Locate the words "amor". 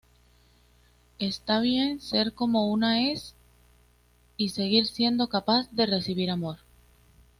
6.31-6.57